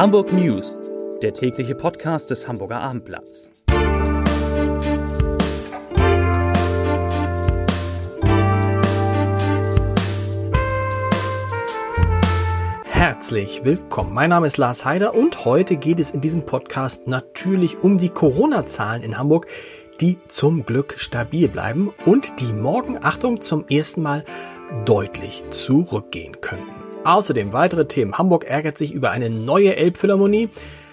Hamburg 0.00 0.32
News, 0.32 0.80
der 1.20 1.34
tägliche 1.34 1.74
Podcast 1.74 2.30
des 2.30 2.48
Hamburger 2.48 2.80
Abendblatts. 2.80 3.50
Herzlich 12.86 13.62
willkommen. 13.62 14.14
Mein 14.14 14.30
Name 14.30 14.46
ist 14.46 14.56
Lars 14.56 14.86
Heider 14.86 15.14
und 15.14 15.44
heute 15.44 15.76
geht 15.76 16.00
es 16.00 16.12
in 16.12 16.22
diesem 16.22 16.46
Podcast 16.46 17.06
natürlich 17.06 17.82
um 17.82 17.98
die 17.98 18.08
Corona-Zahlen 18.08 19.02
in 19.02 19.18
Hamburg, 19.18 19.48
die 20.00 20.16
zum 20.28 20.64
Glück 20.64 20.94
stabil 20.96 21.46
bleiben 21.46 21.92
und 22.06 22.40
die 22.40 22.54
morgen, 22.54 22.96
Achtung, 23.04 23.42
zum 23.42 23.68
ersten 23.68 24.00
Mal 24.00 24.24
deutlich 24.86 25.42
zurückgehen 25.50 26.40
könnten. 26.40 26.89
Außerdem 27.04 27.52
weitere 27.52 27.86
Themen. 27.86 28.18
Hamburg 28.18 28.44
ärgert 28.44 28.76
sich 28.76 28.92
über 28.92 29.10
eine 29.10 29.30
neue 29.30 29.74
Elbphilharmonie. 29.76 30.50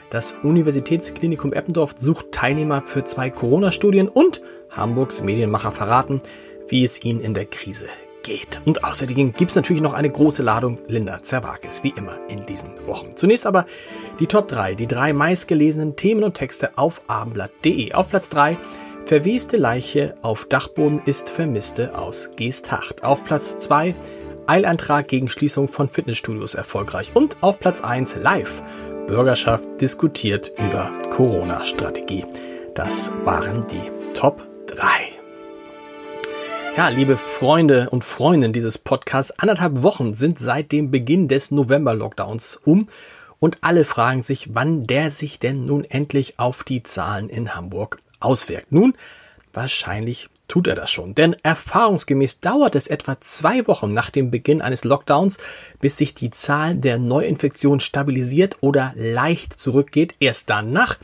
Das 0.10 0.36
Universitätsklinikum 0.42 1.52
Eppendorf 1.52 1.96
sucht 1.98 2.32
Teilnehmer 2.32 2.82
für 2.82 3.04
zwei 3.04 3.30
Corona-Studien 3.30 4.08
und 4.08 4.42
Hamburgs 4.70 5.22
Medienmacher 5.22 5.74
verraten, 5.74 6.22
wie 6.70 6.86
es 6.86 7.04
ihnen 7.04 7.20
in 7.20 7.34
der 7.34 7.46
Krise 7.46 7.88
geht. 8.24 8.62
Und 8.66 8.86
außerdem 8.86 9.34
gibt 9.34 9.52
es 9.52 9.56
natürlich 9.56 9.82
noch 9.82 9.94
eine 9.94 10.10
große 10.10 10.44
Ladung 10.44 10.80
Linda 10.88 11.24
Zerwakis, 11.24 11.84
wie 11.84 11.94
immer 11.98 12.18
in 12.30 12.46
diesen 12.46 12.72
Wochen. 12.88 13.16
Zunächst 13.16 13.46
aber 13.46 13.66
die 14.22 14.28
Top 14.28 14.48
3, 14.48 14.76
die 14.76 14.88
drei 14.88 15.12
meistgelesenen 15.12 15.98
Themen 15.98 16.24
und 16.24 16.36
Texte 16.36 16.78
auf 16.78 17.02
abendblatt.de. 17.08 17.94
Auf 17.94 18.10
Platz 18.10 18.30
3 18.30 18.58
Verweste 19.08 19.56
Leiche 19.56 20.16
auf 20.22 20.44
Dachboden 20.44 21.02
ist 21.06 21.30
Vermisste 21.30 21.98
aus 21.98 22.32
Geesthacht. 22.36 23.06
Auf 23.06 23.24
Platz 23.24 23.58
2 23.58 23.96
Eilantrag 24.48 25.08
gegen 25.08 25.30
Schließung 25.30 25.70
von 25.70 25.90
Fitnessstudios 25.90 26.56
erfolgreich. 26.56 27.12
Und 27.14 27.38
auf 27.42 27.60
Platz 27.60 27.82
1 27.82 28.16
live 28.18 28.62
Bürgerschaft 29.08 29.66
diskutiert 29.80 30.52
über 30.58 30.92
Corona-Strategie. 31.10 32.26
Das 32.76 33.12
waren 33.24 33.66
die 33.68 33.92
Top 34.14 34.46
3. 34.68 34.86
Ja, 36.76 36.90
liebe 36.90 37.18
Freunde 37.18 37.90
und 37.90 38.04
Freundinnen 38.04 38.54
dieses 38.54 38.78
Podcasts, 38.78 39.32
anderthalb 39.40 39.82
Wochen 39.82 40.14
sind 40.14 40.38
seit 40.38 40.72
dem 40.72 40.92
Beginn 40.92 41.28
des 41.28 41.50
November-Lockdowns 41.52 42.60
um 42.64 42.88
und 43.40 43.58
alle 43.62 43.86
fragen 43.86 44.24
sich, 44.24 44.50
wann 44.54 44.84
der 44.84 45.10
sich 45.10 45.40
denn 45.40 45.66
nun 45.66 45.84
endlich 45.84 46.38
auf 46.38 46.64
die 46.64 46.84
Zahlen 46.84 47.30
in 47.30 47.56
Hamburg 47.56 48.00
auswirkt. 48.20 48.72
Nun, 48.72 48.94
wahrscheinlich 49.54 50.30
tut 50.48 50.68
er 50.68 50.76
das 50.76 50.90
schon, 50.90 51.16
denn 51.16 51.36
erfahrungsgemäß 51.44 52.40
dauert 52.40 52.76
es 52.76 52.88
etwa 52.88 53.20
zwei 53.20 53.68
Wochen 53.68 53.94
nach 53.94 54.10
dem 54.10 54.32
Beginn 54.32 54.62
eines 54.62 54.84
Lockdowns, 54.84 55.38
bis 55.82 55.98
sich 55.98 56.14
die 56.14 56.30
Zahl 56.30 56.76
der 56.76 56.98
Neuinfektionen 56.98 57.80
stabilisiert 57.80 58.58
oder 58.62 58.94
leicht 58.96 59.60
zurückgeht. 59.60 60.16
Erst 60.20 60.50
danach 60.50 60.98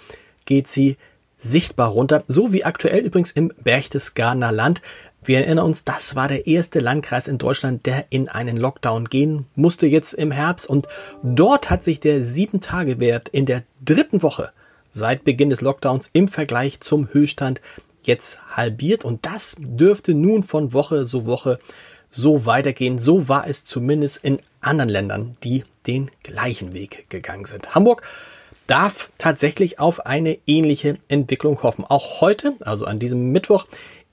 geht 0.46 0.68
sie 0.68 0.98
sichtbar 1.38 1.90
runter, 1.90 2.24
so 2.28 2.54
wie 2.54 2.64
aktuell 2.64 3.06
übrigens 3.06 3.32
im 3.32 3.52
Berchtesgadener 3.64 4.52
Land. 4.52 4.82
Wir 5.26 5.40
erinnern 5.40 5.66
uns, 5.66 5.84
das 5.84 6.16
war 6.16 6.28
der 6.28 6.48
erste 6.48 6.80
Landkreis 6.80 7.28
in 7.28 7.38
Deutschland, 7.38 7.86
der 7.86 8.06
in 8.10 8.28
einen 8.28 8.58
Lockdown 8.58 9.06
gehen 9.06 9.46
musste 9.56 9.88
jetzt 9.88 10.14
im 10.14 10.32
Herbst 10.32 10.70
und 10.70 10.88
dort 11.22 11.70
hat 11.70 11.84
sich 11.84 12.00
der 12.00 12.22
7-Tage-Wert 12.22 13.30
in 13.30 13.46
der 13.46 13.64
dritten 13.84 14.22
Woche 14.22 14.52
seit 14.92 15.24
Beginn 15.24 15.50
des 15.50 15.62
Lockdowns 15.62 16.10
im 16.14 16.28
Vergleich 16.28 16.80
zum 16.82 17.08
Höchststand 17.12 17.62
jetzt 18.08 18.40
halbiert 18.56 19.06
und 19.06 19.26
das 19.26 19.56
dürfte 19.60 20.14
nun 20.14 20.44
von 20.44 20.74
Woche 20.74 21.06
zu 21.06 21.26
Woche 21.26 21.60
so 22.10 22.46
weitergehen. 22.46 22.98
So 22.98 23.28
war 23.28 23.48
es 23.48 23.64
zumindest 23.64 24.24
in 24.24 24.40
anderen 24.62 24.90
Ländern, 24.90 25.38
die 25.44 25.64
den 25.88 26.12
gleichen 26.24 26.74
Weg 26.74 27.10
gegangen 27.10 27.46
sind. 27.46 27.76
Hamburg 27.76 28.04
darf 28.68 29.12
tatsächlich 29.18 29.80
auf 29.80 30.06
eine 30.06 30.38
ähnliche 30.46 30.98
Entwicklung 31.08 31.62
hoffen. 31.64 31.86
Auch 31.86 32.22
heute, 32.22 32.56
also 32.62 32.86
an 32.86 33.00
diesem 33.00 33.32
Mittwoch, 33.32 33.66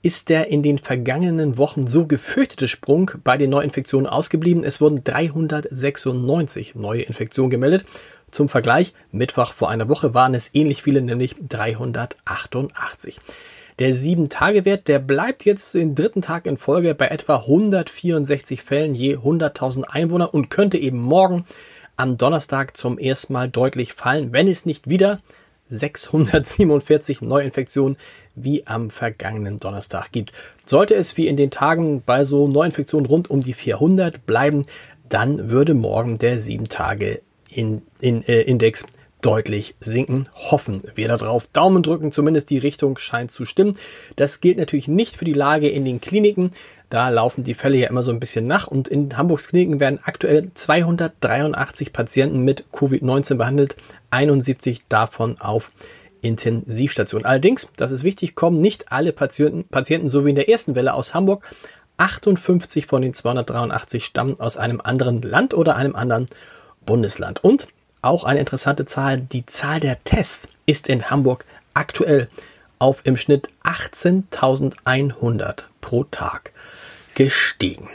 ist 0.03 0.29
der 0.29 0.47
in 0.47 0.63
den 0.63 0.79
vergangenen 0.79 1.57
Wochen 1.57 1.85
so 1.85 2.07
gefürchtete 2.07 2.67
Sprung 2.67 3.11
bei 3.23 3.37
den 3.37 3.51
Neuinfektionen 3.51 4.07
ausgeblieben. 4.07 4.63
Es 4.63 4.81
wurden 4.81 5.03
396 5.03 6.73
neue 6.73 7.03
Infektionen 7.03 7.51
gemeldet 7.51 7.85
zum 8.31 8.47
Vergleich, 8.47 8.93
Mittwoch 9.11 9.51
vor 9.51 9.69
einer 9.69 9.89
Woche 9.89 10.13
waren 10.13 10.33
es 10.33 10.49
ähnlich 10.53 10.81
viele, 10.81 11.01
nämlich 11.01 11.35
388. 11.47 13.19
Der 13.79 13.95
7-Tage-Wert, 13.95 14.87
der 14.87 14.99
bleibt 14.99 15.45
jetzt 15.45 15.73
den 15.73 15.95
dritten 15.95 16.21
Tag 16.21 16.45
in 16.45 16.57
Folge 16.57 16.93
bei 16.95 17.07
etwa 17.07 17.37
164 17.37 18.61
Fällen 18.61 18.95
je 18.95 19.17
100.000 19.17 19.83
Einwohner 19.83 20.33
und 20.33 20.49
könnte 20.49 20.77
eben 20.77 20.99
morgen 20.99 21.45
am 21.97 22.17
Donnerstag 22.17 22.75
zum 22.77 22.97
ersten 22.97 23.33
Mal 23.33 23.49
deutlich 23.49 23.93
fallen, 23.93 24.33
wenn 24.33 24.47
es 24.47 24.65
nicht 24.65 24.89
wieder 24.89 25.21
647 25.67 27.21
Neuinfektionen 27.21 27.97
wie 28.35 28.65
am 28.67 28.89
vergangenen 28.89 29.57
Donnerstag 29.57 30.11
gibt. 30.11 30.33
Sollte 30.65 30.95
es 30.95 31.17
wie 31.17 31.27
in 31.27 31.37
den 31.37 31.51
Tagen 31.51 32.01
bei 32.05 32.23
so 32.23 32.47
Neuinfektionen 32.47 33.05
rund 33.05 33.29
um 33.29 33.41
die 33.41 33.53
400 33.53 34.25
bleiben, 34.25 34.65
dann 35.09 35.49
würde 35.49 35.73
morgen 35.73 36.17
der 36.17 36.39
7 36.39 36.69
Tage 36.69 37.21
in, 37.49 37.81
in, 37.99 38.23
äh, 38.23 38.41
deutlich 39.21 39.75
sinken. 39.79 40.27
Hoffen 40.35 40.81
wir 40.95 41.07
darauf. 41.07 41.47
Daumen 41.47 41.83
drücken, 41.83 42.11
zumindest 42.11 42.49
die 42.49 42.57
Richtung 42.57 42.97
scheint 42.97 43.31
zu 43.31 43.45
stimmen. 43.45 43.77
Das 44.15 44.41
gilt 44.41 44.57
natürlich 44.57 44.87
nicht 44.87 45.15
für 45.15 45.25
die 45.25 45.33
Lage 45.33 45.69
in 45.69 45.85
den 45.85 46.01
Kliniken. 46.01 46.51
Da 46.89 47.07
laufen 47.07 47.43
die 47.43 47.53
Fälle 47.53 47.77
ja 47.77 47.87
immer 47.87 48.03
so 48.03 48.11
ein 48.11 48.19
bisschen 48.19 48.47
nach 48.47 48.67
und 48.67 48.89
in 48.89 49.17
Hamburgs 49.17 49.47
Kliniken 49.47 49.79
werden 49.79 49.99
aktuell 50.03 50.51
283 50.53 51.93
Patienten 51.93 52.41
mit 52.41 52.65
Covid-19 52.73 53.35
behandelt, 53.35 53.77
71 54.09 54.81
davon 54.89 55.39
auf 55.39 55.69
Intensivstation. 56.21 57.23
Allerdings, 57.23 57.69
das 57.77 57.91
ist 57.91 58.03
wichtig, 58.03 58.35
kommen 58.35 58.59
nicht 58.59 58.91
alle 58.91 59.13
Patienten, 59.13 59.63
Patienten 59.63 60.09
so 60.09 60.25
wie 60.25 60.31
in 60.31 60.35
der 60.35 60.49
ersten 60.49 60.75
Welle 60.75 60.93
aus 60.93 61.13
Hamburg. 61.13 61.49
58 61.97 62.85
von 62.85 63.01
den 63.01 63.13
283 63.13 64.03
stammen 64.03 64.39
aus 64.39 64.57
einem 64.57 64.81
anderen 64.81 65.21
Land 65.21 65.53
oder 65.53 65.75
einem 65.77 65.95
anderen 65.95 66.25
Bundesland. 66.85 67.43
Und 67.43 67.67
auch 68.01 68.23
eine 68.23 68.39
interessante 68.39 68.85
Zahl, 68.85 69.21
die 69.21 69.45
Zahl 69.45 69.79
der 69.79 70.03
Tests 70.03 70.49
ist 70.65 70.89
in 70.89 71.09
Hamburg 71.09 71.45
aktuell 71.73 72.27
auf 72.79 73.01
im 73.03 73.17
Schnitt 73.17 73.49
18.100 73.63 75.65
pro 75.81 76.03
Tag 76.05 76.51
gestiegen. 77.13 77.89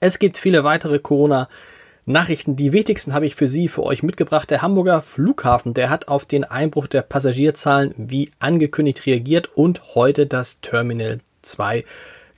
Es 0.00 0.18
gibt 0.18 0.38
viele 0.38 0.64
weitere 0.64 0.98
Corona 0.98 1.48
Nachrichten. 2.08 2.56
Die 2.56 2.72
wichtigsten 2.72 3.12
habe 3.12 3.26
ich 3.26 3.34
für 3.34 3.46
Sie, 3.46 3.68
für 3.68 3.82
euch 3.82 4.02
mitgebracht. 4.02 4.50
Der 4.50 4.62
Hamburger 4.62 5.02
Flughafen, 5.02 5.74
der 5.74 5.90
hat 5.90 6.08
auf 6.08 6.24
den 6.24 6.44
Einbruch 6.44 6.86
der 6.86 7.02
Passagierzahlen 7.02 7.92
wie 7.96 8.30
angekündigt 8.38 9.04
reagiert 9.04 9.50
und 9.54 9.94
heute 9.94 10.26
das 10.26 10.60
Terminal 10.60 11.18
2 11.42 11.84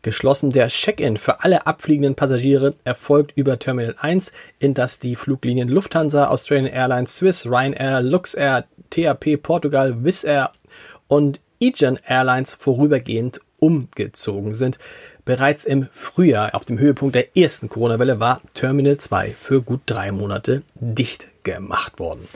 geschlossen. 0.03 0.51
Der 0.51 0.69
Check-in 0.69 1.17
für 1.17 1.43
alle 1.43 1.67
abfliegenden 1.67 2.15
Passagiere 2.15 2.75
erfolgt 2.85 3.33
über 3.37 3.59
Terminal 3.59 3.95
1, 3.99 4.33
in 4.59 4.75
das 4.75 4.99
die 4.99 5.17
Fluglinien 5.17 5.69
Lufthansa, 5.69 6.29
Australian 6.29 6.67
Airlines, 6.67 7.17
Swiss, 7.17 7.47
Ryanair, 7.47 8.01
Luxair, 8.03 8.65
TAP, 8.91 9.43
Portugal, 9.43 10.05
Wizz 10.05 10.25
Air 10.25 10.53
und 11.09 11.41
Aegean 11.61 11.99
Airlines 12.07 12.55
vorübergehend 12.55 13.41
umgezogen 13.59 14.55
sind. 14.55 14.79
Bereits 15.25 15.65
im 15.65 15.87
Frühjahr, 15.91 16.55
auf 16.55 16.65
dem 16.65 16.79
Höhepunkt 16.79 17.15
der 17.15 17.37
ersten 17.37 17.69
Corona-Welle, 17.69 18.19
war 18.19 18.41
Terminal 18.55 18.97
2 18.97 19.31
für 19.31 19.63
gut 19.63 19.83
drei 19.87 20.11
Monate 20.11 20.63
dicht 20.75 21.29
gemacht 21.45 21.99
worden. 21.99 22.27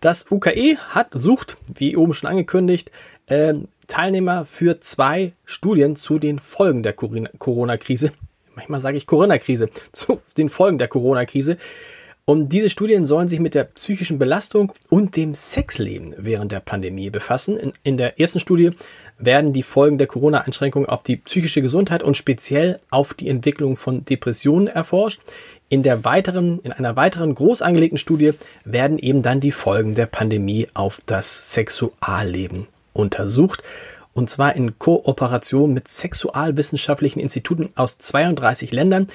Das 0.00 0.30
UKE 0.30 0.76
hat, 0.90 1.08
sucht, 1.12 1.56
wie 1.66 1.96
oben 1.96 2.14
schon 2.14 2.30
angekündigt, 2.30 2.90
äh, 3.28 3.54
Teilnehmer 3.86 4.44
für 4.44 4.80
zwei 4.80 5.32
Studien 5.44 5.96
zu 5.96 6.18
den 6.18 6.38
Folgen 6.38 6.82
der 6.82 6.92
Corona-Krise. 6.92 8.12
Manchmal 8.54 8.80
sage 8.80 8.98
ich 8.98 9.06
Corona-Krise, 9.06 9.70
zu 9.92 10.20
den 10.36 10.48
Folgen 10.48 10.78
der 10.78 10.88
Corona-Krise. 10.88 11.56
Und 12.24 12.50
diese 12.50 12.68
Studien 12.68 13.06
sollen 13.06 13.28
sich 13.28 13.40
mit 13.40 13.54
der 13.54 13.64
psychischen 13.64 14.18
Belastung 14.18 14.74
und 14.90 15.16
dem 15.16 15.34
Sexleben 15.34 16.14
während 16.18 16.52
der 16.52 16.60
Pandemie 16.60 17.08
befassen. 17.08 17.56
In, 17.56 17.72
in 17.84 17.96
der 17.96 18.20
ersten 18.20 18.38
Studie 18.38 18.70
werden 19.16 19.54
die 19.54 19.62
Folgen 19.62 19.96
der 19.96 20.08
Corona-Einschränkungen 20.08 20.90
auf 20.90 21.00
die 21.00 21.16
psychische 21.16 21.62
Gesundheit 21.62 22.02
und 22.02 22.18
speziell 22.18 22.80
auf 22.90 23.14
die 23.14 23.30
Entwicklung 23.30 23.78
von 23.78 24.04
Depressionen 24.04 24.68
erforscht. 24.68 25.22
In 25.70 25.82
der 25.82 26.04
weiteren, 26.04 26.60
in 26.60 26.72
einer 26.72 26.96
weiteren 26.96 27.34
groß 27.34 27.62
angelegten 27.62 27.98
Studie 27.98 28.32
werden 28.62 28.98
eben 28.98 29.22
dann 29.22 29.40
die 29.40 29.52
Folgen 29.52 29.94
der 29.94 30.06
Pandemie 30.06 30.68
auf 30.74 30.98
das 31.06 31.54
Sexualleben 31.54 32.66
untersucht. 32.98 33.62
Und 34.14 34.30
zwar 34.30 34.56
in 34.56 34.78
Kooperation 34.78 35.72
mit 35.72 35.88
sexualwissenschaftlichen 35.88 37.20
Instituten 37.20 37.68
aus 37.76 37.98
32 37.98 38.72
Ländern. 38.72 39.08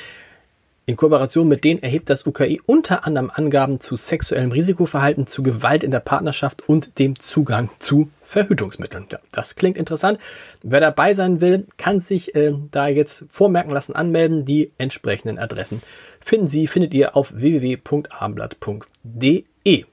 In 0.86 0.98
Kooperation 0.98 1.48
mit 1.48 1.64
denen 1.64 1.82
erhebt 1.82 2.10
das 2.10 2.28
UKI 2.28 2.62
unter 2.66 3.08
anderem 3.08 3.32
Angaben 3.34 3.80
zu 3.80 3.96
sexuellem 3.96 4.52
Risikoverhalten, 4.52 5.28
zu 5.28 5.42
Gewalt 5.42 5.82
in 5.82 5.92
der 5.92 6.02
Partnerschaft 6.02 6.68
und 6.68 7.00
dem 7.00 7.18
Zugang 7.20 7.70
zu 7.80 8.10
Verhütungsmitteln. 8.24 9.08
Das 9.32 9.56
klingt 9.56 9.78
interessant. 9.78 10.20
Wer 10.62 10.82
dabei 10.82 11.14
sein 11.14 11.40
will, 11.40 11.68
kann 11.78 12.02
sich 12.02 12.36
äh, 12.36 12.52
da 12.72 12.90
jetzt 12.90 13.24
vormerken 13.30 13.72
lassen, 13.72 13.96
anmelden. 13.96 14.44
Die 14.44 14.74
entsprechenden 14.78 15.40
Adressen 15.40 15.82
finden 16.20 16.50
Sie, 16.50 16.68
findet 16.68 16.94
ihr 16.94 17.16
auf 17.16 17.34
www.abendblatt.de. 17.34 19.86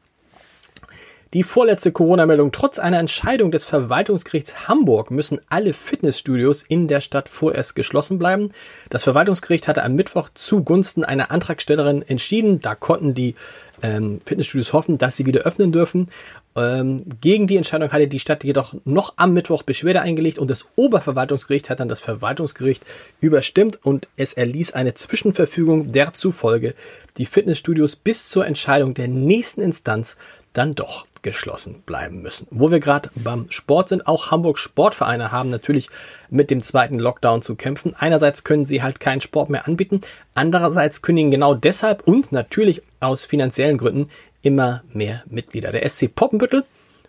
Die 1.32 1.44
vorletzte 1.44 1.92
Corona-Meldung. 1.92 2.50
Trotz 2.50 2.80
einer 2.80 2.98
Entscheidung 2.98 3.52
des 3.52 3.64
Verwaltungsgerichts 3.64 4.66
Hamburg 4.66 5.12
müssen 5.12 5.40
alle 5.48 5.74
Fitnessstudios 5.74 6.64
in 6.64 6.88
der 6.88 7.00
Stadt 7.00 7.28
vorerst 7.28 7.76
geschlossen 7.76 8.18
bleiben. 8.18 8.50
Das 8.88 9.04
Verwaltungsgericht 9.04 9.68
hatte 9.68 9.84
am 9.84 9.94
Mittwoch 9.94 10.30
zugunsten 10.34 11.04
einer 11.04 11.30
Antragstellerin 11.30 12.02
entschieden. 12.02 12.60
Da 12.60 12.74
konnten 12.74 13.14
die 13.14 13.36
ähm, 13.80 14.20
Fitnessstudios 14.24 14.72
hoffen, 14.72 14.98
dass 14.98 15.16
sie 15.16 15.24
wieder 15.24 15.42
öffnen 15.42 15.70
dürfen. 15.70 16.08
Ähm, 16.56 17.04
gegen 17.20 17.46
die 17.46 17.56
Entscheidung 17.56 17.92
hatte 17.92 18.08
die 18.08 18.18
Stadt 18.18 18.42
jedoch 18.42 18.74
noch 18.84 19.12
am 19.16 19.32
Mittwoch 19.32 19.62
Beschwerde 19.62 20.00
eingelegt 20.00 20.38
und 20.38 20.50
das 20.50 20.66
Oberverwaltungsgericht 20.74 21.70
hat 21.70 21.78
dann 21.78 21.88
das 21.88 22.00
Verwaltungsgericht 22.00 22.82
überstimmt 23.20 23.78
und 23.84 24.08
es 24.16 24.32
erließ 24.32 24.72
eine 24.72 24.94
Zwischenverfügung, 24.94 25.92
der 25.92 26.12
zufolge 26.12 26.74
die 27.18 27.26
Fitnessstudios 27.26 27.94
bis 27.94 28.28
zur 28.28 28.46
Entscheidung 28.46 28.94
der 28.94 29.06
nächsten 29.06 29.60
Instanz 29.60 30.16
dann 30.52 30.74
doch 30.74 31.06
geschlossen 31.22 31.82
bleiben 31.84 32.22
müssen. 32.22 32.46
Wo 32.50 32.70
wir 32.70 32.80
gerade 32.80 33.10
beim 33.14 33.50
Sport 33.50 33.90
sind, 33.90 34.06
auch 34.06 34.30
Hamburg 34.30 34.58
Sportvereine 34.58 35.32
haben 35.32 35.50
natürlich 35.50 35.88
mit 36.30 36.50
dem 36.50 36.62
zweiten 36.62 36.98
Lockdown 36.98 37.42
zu 37.42 37.56
kämpfen. 37.56 37.94
Einerseits 37.98 38.44
können 38.44 38.64
sie 38.64 38.82
halt 38.82 39.00
keinen 39.00 39.20
Sport 39.20 39.50
mehr 39.50 39.66
anbieten, 39.66 40.00
andererseits 40.34 41.02
kündigen 41.02 41.30
genau 41.30 41.54
deshalb 41.54 42.06
und 42.06 42.32
natürlich 42.32 42.82
aus 43.00 43.24
finanziellen 43.24 43.78
Gründen 43.78 44.08
immer 44.42 44.82
mehr 44.92 45.22
Mitglieder. 45.26 45.72
Der 45.72 45.86
SC 45.88 46.14
Poppenbüttel, 46.14 46.64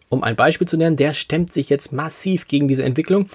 um 0.10 0.24
ein 0.24 0.36
Beispiel 0.36 0.68
zu 0.68 0.78
nennen, 0.78 0.98
der 0.98 1.14
stemmt 1.14 1.54
sich 1.54 1.70
jetzt 1.70 1.94
massiv 1.94 2.48
gegen 2.48 2.68
diese 2.68 2.84
Entwicklung. 2.84 3.30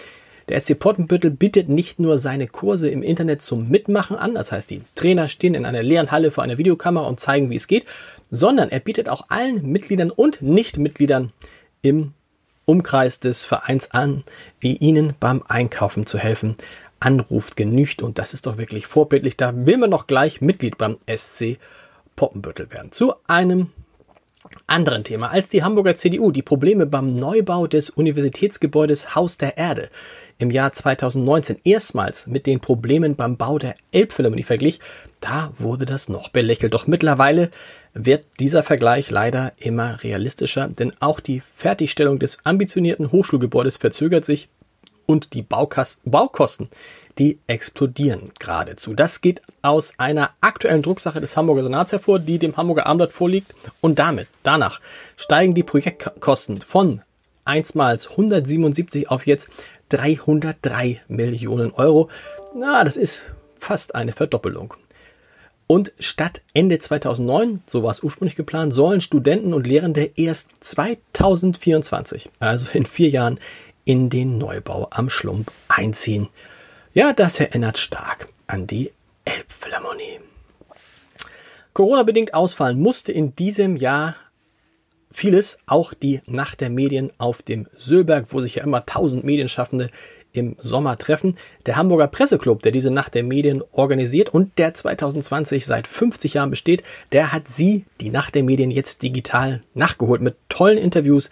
Der 0.49 0.61
SC 0.61 0.79
Poppenbüttel 0.79 1.31
bietet 1.31 1.69
nicht 1.69 1.99
nur 1.99 2.19
seine 2.19 2.47
Kurse 2.47 2.89
im 2.89 3.03
Internet 3.03 3.43
zum 3.43 3.69
Mitmachen 3.69 4.17
an, 4.17 4.35
das 4.35 4.53
heißt, 4.53 4.71
die 4.71 4.83
Trainer 4.95 5.27
stehen 5.27 5.55
in 5.55 5.67
einer 5.67 5.83
leeren 5.83 6.13
Halle 6.13 6.31
vor 6.31 6.45
einer 6.45 6.57
Videokamera 6.57 7.05
und 7.07 7.19
zeigen, 7.19 7.51
wie 7.51 7.57
es 7.57 7.67
geht, 7.67 7.85
sondern 8.31 8.71
er 8.71 8.79
bietet 8.79 9.09
auch 9.09 9.27
allen 9.29 9.67
Mitgliedern 9.67 10.11
und 10.11 10.43
Nichtmitgliedern 10.43 11.33
im 11.83 12.13
Umkreis 12.65 13.19
des 13.19 13.45
Vereins 13.45 13.91
an, 13.91 14.23
die 14.63 14.77
ihnen 14.77 15.15
beim 15.19 15.43
Einkaufen 15.49 16.07
zu 16.07 16.19
helfen. 16.19 16.57
Anruft 17.01 17.57
genügt 17.57 18.03
und 18.03 18.19
das 18.19 18.33
ist 18.33 18.47
doch 18.47 18.57
wirklich 18.57 18.87
vorbildlich. 18.87 19.37
Da 19.37 19.67
will 19.67 19.77
man 19.77 19.91
doch 19.91 20.07
gleich 20.07 20.41
Mitglied 20.41 20.79
beim 20.79 20.97
SC 21.15 21.59
Poppenbüttel 22.15 22.73
werden. 22.73 22.91
Zu 22.93 23.15
einem 23.27 23.71
anderen 24.67 25.05
Thema 25.05 25.31
als 25.31 25.49
die 25.49 25.63
Hamburger 25.63 25.95
CDU 25.95 26.31
die 26.33 26.43
Probleme 26.43 26.87
beim 26.87 27.15
Neubau 27.15 27.67
des 27.67 27.91
Universitätsgebäudes 27.91 29.15
Haus 29.15 29.39
der 29.39 29.57
Erde 29.57 29.91
im 30.39 30.51
Jahr 30.51 30.73
2019 30.73 31.59
erstmals 31.65 32.27
mit 32.27 32.47
den 32.47 32.61
Problemen 32.61 33.17
beim 33.17 33.37
Bau 33.37 33.59
der 33.59 33.75
Elbphilharmonie 33.93 34.43
verglich, 34.43 34.81
da 35.21 35.51
wurde 35.57 35.87
das 35.87 36.09
noch 36.09 36.29
belächelt. 36.29 36.75
Doch 36.75 36.87
mittlerweile 36.87 37.51
wird 37.95 38.27
dieser 38.39 38.63
Vergleich 38.63 39.11
leider 39.11 39.53
immer 39.57 40.03
realistischer, 40.03 40.69
denn 40.69 40.93
auch 41.01 41.21
die 41.21 41.41
Fertigstellung 41.41 42.19
des 42.19 42.39
ambitionierten 42.45 43.13
Hochschulgebäudes 43.13 43.79
verzögert 43.79 44.25
sich 44.25 44.49
und 45.07 45.35
die 45.35 45.43
Baukosten, 45.43 46.69
die 47.19 47.39
explodieren 47.47 48.33
geradezu. 48.39 48.95
Das 48.95 49.21
geht 49.21 49.41
aus 49.63 49.95
einer 49.99 50.31
aktuellen 50.41 50.83
Drucksache 50.83 51.21
des 51.21 51.37
Hamburger 51.37 51.63
Senats 51.63 51.93
hervor, 51.93 52.19
die 52.19 52.39
dem 52.39 52.57
Hamburger 52.57 52.87
Abendblatt 52.87 53.13
vorliegt 53.13 53.55
und 53.81 53.99
damit, 53.99 54.29
danach 54.43 54.81
steigen 55.17 55.55
die 55.55 55.63
Projektkosten 55.63 56.61
von 56.61 57.03
einstmals 57.45 58.11
177 58.11 59.11
auf 59.11 59.27
jetzt 59.27 59.49
303 59.89 61.03
Millionen 61.09 61.73
Euro. 61.73 62.11
Na, 62.55 62.85
das 62.85 62.97
ist 62.97 63.27
fast 63.59 63.95
eine 63.95 64.13
Verdoppelung. 64.13 64.75
Und 65.69 65.93
statt 65.99 66.43
Ende 66.55 66.79
2009, 66.79 67.63
so 67.67 67.83
war 67.83 67.91
es 67.91 68.03
ursprünglich 68.03 68.37
geplant, 68.37 68.73
sollen 68.73 69.01
Studenten 69.01 69.53
und 69.53 69.67
Lehrende 69.67 70.11
erst 70.15 70.51
2024, 70.61 72.31
also 72.39 72.69
in 72.73 72.87
vier 72.87 73.09
Jahren, 73.09 73.41
in 73.87 74.11
den 74.11 74.37
Neubau 74.37 74.89
am 74.91 75.09
Schlump 75.09 75.51
einziehen. 75.69 76.29
Ja, 76.93 77.15
das 77.15 77.41
erinnert 77.41 77.79
stark 77.79 78.29
an 78.47 78.67
die 78.67 78.93
Elbphilharmonie. 79.25 80.21
Corona-bedingt 81.73 82.35
ausfallen 82.35 82.81
musste 82.81 83.13
in 83.13 83.35
diesem 83.37 83.77
Jahr 83.77 84.17
vieles, 85.13 85.59
auch 85.67 85.95
die 85.95 86.21
Nacht 86.27 86.61
der 86.61 86.69
Medien 86.69 87.11
auf 87.17 87.43
dem 87.43 87.69
Sülberg, 87.79 88.27
wo 88.33 88.41
sich 88.41 88.57
ja 88.57 88.65
immer 88.65 88.85
tausend 88.85 89.25
Medienschaffende 89.25 89.91
im 90.33 90.57
Sommer 90.59 90.99
treffen. 90.99 91.37
Der 91.65 91.77
Hamburger 91.77 92.09
Presseclub, 92.09 92.63
der 92.63 92.73
diese 92.73 92.91
Nacht 92.91 93.15
der 93.15 93.23
Medien 93.23 93.63
organisiert 93.73 94.29
und 94.29 94.59
der 94.59 94.75
2020 94.75 95.65
seit 95.65 95.87
50 95.87 96.35
Jahren 96.35 96.51
besteht, 96.51 96.83
der 97.13 97.33
hat 97.33 97.49
sie, 97.49 97.85
die 98.01 98.11
Nacht 98.11 98.35
der 98.35 98.43
Medien, 98.43 98.71
jetzt 98.71 99.03
digital 99.03 99.63
nachgeholt 99.75 100.21
mit 100.21 100.37
tollen 100.49 100.79
Interviews 100.79 101.31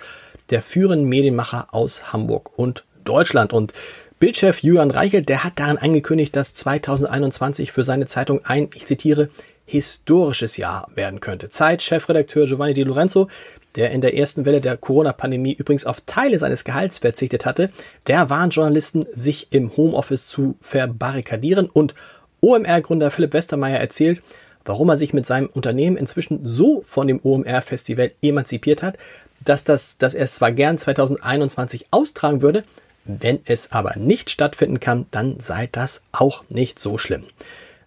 der 0.50 0.62
führenden 0.62 1.08
Medienmacher 1.08 1.69
aus 1.73 2.12
Hamburg 2.12 2.58
und 2.58 2.85
Deutschland. 3.05 3.52
Und 3.52 3.73
Bildchef 4.19 4.61
Julian 4.61 4.91
Reichelt, 4.91 5.29
der 5.29 5.44
hat 5.44 5.58
darin 5.58 5.79
angekündigt, 5.79 6.35
dass 6.37 6.55
2021 6.55 7.73
für 7.73 7.85
seine 7.85 8.06
Zeitung 8.06 8.44
ein, 8.44 8.70
ich 8.75 8.87
zitiere, 8.87 9.29
historisches 9.67 10.56
Jahr 10.56 10.88
werden 10.94 11.20
könnte. 11.20 11.49
Zeit-Chefredakteur 11.49 12.46
Giovanni 12.46 12.75
Di 12.75 12.82
Lorenzo, 12.82 13.29
der 13.76 13.91
in 13.91 14.00
der 14.00 14.17
ersten 14.17 14.44
Welle 14.44 14.61
der 14.61 14.76
Corona-Pandemie 14.76 15.55
übrigens 15.55 15.87
auf 15.87 16.00
Teile 16.02 16.38
seines 16.38 16.64
Gehalts 16.64 16.99
verzichtet 16.99 17.44
hatte, 17.46 17.70
der 18.06 18.31
warnt 18.31 18.55
Journalisten, 18.55 19.06
sich 19.12 19.49
im 19.50 19.76
Homeoffice 19.76 20.29
zu 20.29 20.56
verbarrikadieren 20.61 21.69
und 21.73 21.94
OMR-Gründer 22.41 23.11
Philipp 23.11 23.32
Westermeier 23.32 23.79
erzählt, 23.79 24.23
warum 24.64 24.91
er 24.91 24.96
sich 24.96 25.12
mit 25.12 25.26
seinem 25.26 25.49
Unternehmen 25.49 25.96
inzwischen 25.96 26.41
so 26.44 26.82
von 26.82 27.06
dem 27.06 27.20
OMR-Festival 27.23 28.12
emanzipiert 28.23 28.82
hat, 28.82 28.99
dass, 29.44 29.64
das, 29.64 29.99
dass 29.99 30.14
er 30.14 30.25
es 30.25 30.35
zwar 30.35 30.52
gern 30.52 30.79
2021 30.79 31.87
austragen 31.91 32.43
würde, 32.43 32.64
wenn 33.05 33.41
es 33.44 33.70
aber 33.70 33.96
nicht 33.96 34.31
stattfinden 34.31 34.81
kann, 34.81 35.06
dann 35.11 35.38
sei 35.41 35.69
das 35.70 36.02
auch 36.12 36.44
nicht 36.49 36.79
so 36.79 36.96
schlimm. 36.96 37.25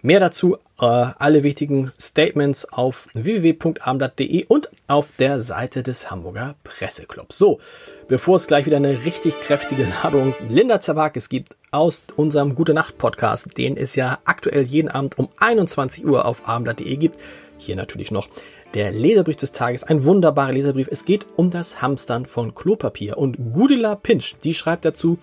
Mehr 0.03 0.19
dazu, 0.19 0.57
äh, 0.79 0.85
alle 0.85 1.41
wichtigen 1.41 1.91
Statements 1.99 2.71
auf 2.71 3.07
www.abendblatt.de 3.15 4.45
und 4.45 4.69
auf 4.87 5.07
der 5.17 5.41
Seite 5.41 5.81
des 5.81 6.11
Hamburger 6.11 6.55
Presseclubs. 6.63 7.37
So, 7.37 7.59
bevor 8.07 8.35
es 8.35 8.45
gleich 8.45 8.67
wieder 8.67 8.77
eine 8.77 9.05
richtig 9.05 9.39
kräftige 9.39 9.87
Ladung 10.03 10.35
Linda 10.47 10.79
Zerwakis 10.79 11.29
gibt 11.29 11.55
aus 11.71 12.03
unserem 12.15 12.53
Gute 12.53 12.75
Nacht 12.75 12.99
Podcast, 12.99 13.57
den 13.57 13.75
es 13.75 13.95
ja 13.95 14.19
aktuell 14.23 14.63
jeden 14.63 14.89
Abend 14.89 15.17
um 15.17 15.29
21 15.39 16.05
Uhr 16.05 16.25
auf 16.25 16.47
abendblatt.de 16.47 16.95
gibt. 16.95 17.17
Hier 17.57 17.75
natürlich 17.75 18.11
noch 18.11 18.29
der 18.77 18.91
Leserbrief 18.91 19.37
des 19.37 19.53
Tages, 19.53 19.83
ein 19.83 20.03
wunderbarer 20.03 20.51
Leserbrief. 20.51 20.87
Es 20.91 21.03
geht 21.03 21.25
um 21.35 21.49
das 21.49 21.81
Hamstern 21.81 22.27
von 22.27 22.53
Klopapier. 22.53 23.17
Und 23.17 23.51
Gudila 23.51 23.95
Pinch, 23.95 24.35
die 24.43 24.53
schreibt 24.53 24.85
dazu, 24.85 25.17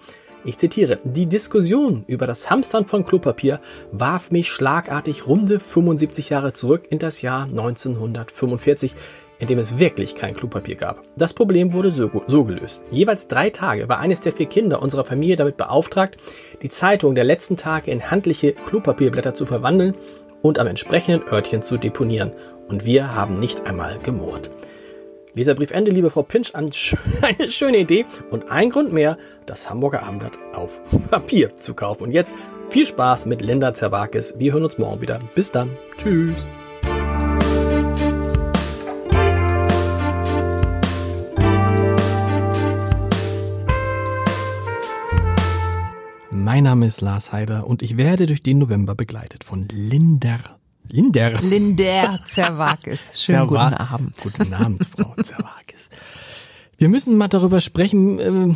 ich 0.45 0.57
zitiere, 0.57 0.99
die 1.05 1.27
Diskussion 1.27 2.03
über 2.09 2.27
das 2.27 2.51
Hamstern 2.51 2.85
von 2.85 3.07
Klopapier 3.07 3.61
warf 3.93 4.33
mich 4.33 4.49
schlagartig 4.49 5.29
runde 5.29 5.61
75 5.61 6.31
Jahre 6.31 6.53
zurück 6.53 6.87
in 6.91 6.99
das 6.99 7.23
Jahr 7.23 7.45
1945, 7.45 8.97
in 9.39 9.47
dem 9.47 9.61
es 9.61 9.79
wirklich 9.79 10.17
kein 10.17 10.35
Klopapier 10.35 10.75
gab. 10.75 11.05
Das 11.17 11.33
Problem 11.33 11.75
wurde 11.75 11.93
so, 11.93 12.11
so, 12.27 12.43
gelöst. 12.43 12.83
Jeweils 12.91 13.29
drei 13.29 13.51
Tage 13.51 13.89
war 13.89 14.01
eines 14.01 14.21
der 14.21 14.33
vier 14.33 14.47
Kinder 14.47 14.83
unserer 14.83 15.05
Familie 15.05 15.37
damit 15.37 15.57
beauftragt, 15.57 16.17
die 16.63 16.71
Zeitung 16.71 17.15
der 17.15 17.23
letzten 17.23 17.57
Tage 17.57 17.93
in 17.93 18.11
handliche 18.11 18.53
Klopapierblätter 18.53 19.33
zu 19.33 19.47
verwandeln 19.47 19.95
und 20.43 20.59
am 20.59 20.67
entsprechenden 20.67 21.27
Örtchen 21.27 21.63
zu 21.63 21.79
deponieren. 21.79 22.33
Und 22.69 22.85
wir 22.85 23.15
haben 23.15 23.39
nicht 23.39 23.67
einmal 23.67 23.99
gemurrt. 23.99 24.51
Leserbriefende, 25.35 25.91
liebe 25.91 26.11
Frau 26.11 26.23
Pinch, 26.23 26.53
eine 27.23 27.49
schöne 27.49 27.79
Idee 27.79 28.07
und 28.31 28.51
ein 28.51 28.71
Grund 28.71 28.93
mehr, 28.93 29.19
das 29.47 29.69
Hamburger 29.69 30.03
Abendblatt 30.05 30.39
auf 30.55 30.81
Papier 31.11 31.59
zu 31.59 31.75
kaufen. 31.75 32.05
Und 32.05 32.13
jetzt 32.13 32.33
viel 32.71 32.87
Spaß 32.87 33.27
mit 33.27 33.43
Linda 33.43 33.75
Zerwakis. 33.75 34.35
Wir 34.39 34.53
hören 34.53 34.65
uns 34.65 34.79
morgen 34.79 35.01
wieder. 35.01 35.19
Bis 35.35 35.51
dann. 35.51 35.77
Tschüss. 35.99 36.47
Mein 46.31 46.65
Name 46.65 46.87
ist 46.87 47.01
Lars 47.01 47.33
Heider 47.33 47.67
und 47.67 47.83
ich 47.83 47.97
werde 47.97 48.27
durch 48.27 48.43
den 48.43 48.59
November 48.59 48.95
begleitet 48.95 49.45
von 49.45 49.67
Linder 49.69 50.39
Linder. 50.95 51.33
Linder 51.43 52.21
Zerwakis. 52.25 53.21
Schönen 53.25 53.49
Zerwa 53.49 53.69
guten 53.71 53.75
Abend. 53.75 54.17
Guten 54.23 54.55
Abend, 54.55 54.87
Frau 54.87 55.13
Zerwakis. 55.21 55.89
Wir 56.79 56.89
müssen 56.89 57.19
mal 57.19 57.27
darüber 57.27 57.61
sprechen, 57.61 58.21
äh, 58.21 58.55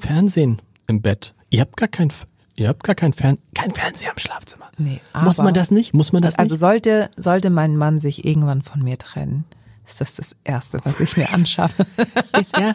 Fernsehen 0.00 0.60
im 0.88 1.02
Bett. 1.02 1.36
Ihr 1.50 1.60
habt 1.60 1.76
gar 1.76 1.86
kein, 1.86 2.12
ihr 2.56 2.66
habt 2.66 2.82
gar 2.82 2.96
kein 2.96 3.12
Fern, 3.12 3.38
kein 3.54 3.72
Fernseher 3.72 4.10
im 4.10 4.18
Schlafzimmer. 4.18 4.68
Nee, 4.78 5.00
aber 5.12 5.26
Muss 5.26 5.38
man 5.38 5.54
das 5.54 5.70
nicht? 5.70 5.94
Muss 5.94 6.10
man 6.10 6.22
das 6.22 6.40
also 6.40 6.54
nicht? 6.54 6.62
Also 6.62 6.66
sollte, 6.66 7.10
sollte 7.16 7.50
mein 7.50 7.76
Mann 7.76 8.00
sich 8.00 8.24
irgendwann 8.24 8.62
von 8.62 8.82
mir 8.82 8.98
trennen, 8.98 9.44
ist 9.86 10.00
das 10.00 10.14
das 10.14 10.34
Erste, 10.42 10.80
was 10.82 10.98
ich 10.98 11.16
mir 11.16 11.32
anschaffe. 11.32 11.86
ist 12.40 12.58
er, 12.58 12.72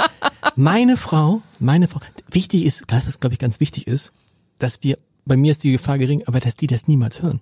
meine 0.55 0.95
Frau, 0.95 1.41
meine 1.59 1.89
Frau, 1.89 1.99
wichtig 2.29 2.63
ist, 2.63 2.85
was 2.87 3.19
glaube 3.19 3.33
ich 3.33 3.39
ganz 3.39 3.59
wichtig 3.59 3.87
ist, 3.87 4.13
dass 4.57 4.83
wir, 4.83 4.97
bei 5.25 5.35
mir 5.35 5.51
ist 5.51 5.65
die 5.65 5.73
Gefahr 5.73 5.97
gering, 5.97 6.23
aber 6.27 6.39
dass 6.39 6.55
die 6.55 6.67
das 6.67 6.87
niemals 6.87 7.21
hören. 7.21 7.41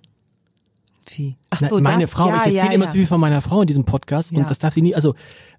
Wie? 1.14 1.36
Ach 1.50 1.60
so, 1.60 1.80
meine 1.80 2.04
das, 2.04 2.10
Frau, 2.10 2.28
ja, 2.28 2.34
ich 2.34 2.38
erzähle 2.40 2.56
ja, 2.56 2.72
immer 2.72 2.84
ja. 2.86 2.90
so 2.90 2.96
viel 2.98 3.06
von 3.06 3.20
meiner 3.20 3.42
Frau 3.42 3.60
in 3.62 3.66
diesem 3.66 3.84
Podcast 3.84 4.32
Ja. 4.32 4.38
und 4.38 4.50
das 4.50 4.58
darf 4.58 4.74
sie 4.74 4.82
nie, 4.82 4.94
also 4.94 5.14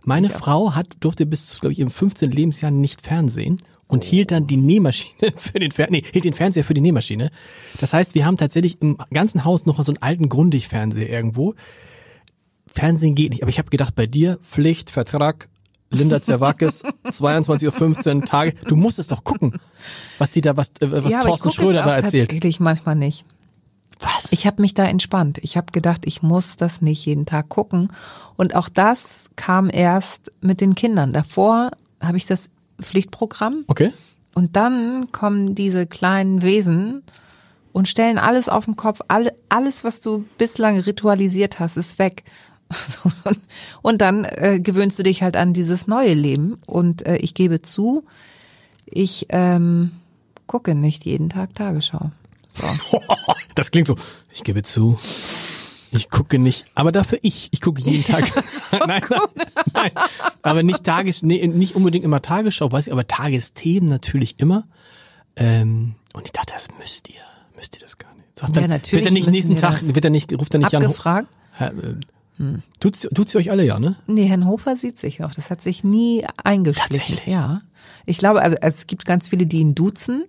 meine 0.05 0.29
Frau 0.29 0.73
hat, 0.73 0.87
durfte 0.99 1.25
bis 1.25 1.47
zu, 1.47 1.59
glaube 1.59 1.73
ich, 1.73 1.79
ihrem 1.79 1.91
15. 1.91 2.31
Lebensjahr 2.31 2.71
nicht 2.71 3.01
Fernsehen 3.01 3.61
und 3.87 4.03
hielt 4.03 4.31
dann 4.31 4.47
die 4.47 4.57
Nähmaschine 4.57 5.33
für 5.37 5.59
den 5.59 5.71
Fer 5.71 5.87
nee, 5.89 6.03
hielt 6.11 6.25
den 6.25 6.33
Fernseher 6.33 6.63
für 6.63 6.73
die 6.73 6.81
Nähmaschine. 6.81 7.29
Das 7.79 7.93
heißt, 7.93 8.15
wir 8.15 8.25
haben 8.25 8.37
tatsächlich 8.37 8.81
im 8.81 8.97
ganzen 9.13 9.43
Haus 9.43 9.65
noch 9.65 9.83
so 9.83 9.91
einen 9.91 10.01
alten 10.01 10.29
Grundig-Fernseher 10.29 11.09
irgendwo. 11.09 11.55
Fernsehen 12.73 13.15
geht 13.15 13.31
nicht, 13.31 13.43
aber 13.43 13.49
ich 13.49 13.59
habe 13.59 13.69
gedacht, 13.69 13.95
bei 13.95 14.07
dir 14.07 14.39
Pflicht, 14.41 14.91
Vertrag, 14.91 15.49
Linda 15.89 16.21
Zerwakis, 16.21 16.83
22.15 17.03 18.15
Uhr 18.15 18.25
Tage. 18.25 18.53
Du 18.65 18.77
musst 18.77 18.97
es 18.97 19.07
doch 19.07 19.25
gucken, 19.25 19.59
was 20.17 20.31
die 20.31 20.39
da, 20.39 20.55
was, 20.55 20.69
äh, 20.79 20.89
was 20.89 21.11
ja, 21.11 21.19
ich 21.19 21.25
Thorsten 21.25 21.51
Schröder 21.51 21.83
da 21.83 21.95
erzählt. 21.95 22.29
tatsächlich 22.29 22.59
manchmal 22.61 22.95
nicht. 22.95 23.25
Was? 24.01 24.31
Ich 24.31 24.47
habe 24.47 24.61
mich 24.61 24.73
da 24.73 24.85
entspannt. 24.85 25.39
Ich 25.41 25.57
habe 25.57 25.71
gedacht, 25.71 26.01
ich 26.05 26.23
muss 26.23 26.57
das 26.57 26.81
nicht 26.81 27.05
jeden 27.05 27.25
Tag 27.25 27.49
gucken. 27.49 27.89
Und 28.35 28.55
auch 28.55 28.69
das 28.69 29.29
kam 29.35 29.69
erst 29.71 30.31
mit 30.41 30.59
den 30.59 30.75
Kindern. 30.75 31.13
Davor 31.13 31.71
habe 32.01 32.17
ich 32.17 32.25
das 32.25 32.49
Pflichtprogramm 32.81 33.63
okay. 33.67 33.93
und 34.33 34.55
dann 34.55 35.11
kommen 35.11 35.53
diese 35.53 35.85
kleinen 35.85 36.41
Wesen 36.41 37.03
und 37.73 37.87
stellen 37.87 38.17
alles 38.17 38.49
auf 38.49 38.65
den 38.65 38.75
Kopf. 38.75 39.01
Alle, 39.07 39.33
alles, 39.49 39.83
was 39.83 40.01
du 40.01 40.25
bislang 40.37 40.79
ritualisiert 40.79 41.59
hast, 41.59 41.77
ist 41.77 41.99
weg. 41.99 42.23
Und 43.81 44.01
dann 44.01 44.25
äh, 44.25 44.59
gewöhnst 44.61 44.97
du 44.99 45.03
dich 45.03 45.23
halt 45.23 45.35
an 45.35 45.53
dieses 45.53 45.87
neue 45.87 46.13
Leben. 46.13 46.57
Und 46.65 47.05
äh, 47.05 47.17
ich 47.17 47.33
gebe 47.33 47.61
zu, 47.61 48.03
ich 48.85 49.27
ähm, 49.29 49.91
gucke 50.47 50.75
nicht 50.75 51.05
jeden 51.05 51.29
Tag 51.29 51.53
Tagesschau. 51.53 52.11
So. 52.51 52.63
Das 53.55 53.71
klingt 53.71 53.87
so, 53.87 53.95
ich 54.31 54.43
gebe 54.43 54.63
zu, 54.63 54.97
ich 55.91 56.09
gucke 56.09 56.39
nicht, 56.39 56.65
aber 56.75 56.91
dafür 56.91 57.19
ich, 57.21 57.49
ich 57.51 57.61
gucke 57.61 57.81
jeden 57.81 58.03
Tag. 58.03 58.31
nein, 58.87 59.03
nein, 59.73 59.91
aber 60.41 60.63
nicht 60.63 60.83
Tages, 60.83 61.23
nee, 61.23 61.45
nicht 61.47 61.75
unbedingt 61.75 62.05
immer 62.05 62.21
Tagesschau, 62.21 62.71
weiß 62.71 62.87
ich, 62.87 62.93
aber 62.93 63.07
Tagesthemen 63.07 63.89
natürlich 63.89 64.39
immer. 64.39 64.67
Ähm, 65.35 65.95
und 66.13 66.25
ich 66.25 66.31
dachte, 66.31 66.53
das 66.53 66.67
müsst 66.77 67.09
ihr, 67.09 67.21
müsst 67.55 67.75
ihr 67.75 67.81
das 67.81 67.97
gar 67.97 68.13
nicht. 68.15 68.39
Sagt 68.39 68.55
Ja, 68.55 68.61
dann, 68.61 68.69
natürlich 68.69 69.05
Wird 69.05 69.11
er 69.11 69.13
nicht 69.13 69.29
nächsten 69.29 69.55
Tag, 69.55 69.79
das. 69.79 69.95
wird 69.95 70.05
er 70.05 70.11
nicht, 70.11 70.33
ruft 70.33 70.53
er 70.53 70.59
nicht 70.59 70.75
an. 70.75 70.83
Abgefragt? 70.83 71.27
Tut's, 72.79 73.07
tut's 73.13 73.35
ihr 73.35 73.39
euch 73.39 73.51
alle 73.51 73.63
ja, 73.63 73.79
ne? 73.79 73.97
Nee, 74.07 74.25
Herrn 74.25 74.47
Hofer 74.47 74.75
sieht 74.75 74.97
sich 74.97 75.19
noch. 75.19 75.33
Das 75.33 75.51
hat 75.51 75.61
sich 75.61 75.83
nie 75.83 76.25
eingeschlichen. 76.43 76.97
Tatsächlich? 76.97 77.27
Ja. 77.27 77.61
Ich 78.05 78.17
glaube, 78.17 78.41
also 78.41 78.57
es 78.61 78.87
gibt 78.87 79.05
ganz 79.05 79.29
viele, 79.29 79.45
die 79.45 79.59
ihn 79.59 79.75
duzen. 79.75 80.25